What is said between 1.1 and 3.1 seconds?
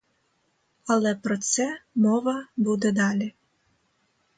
про це мова буде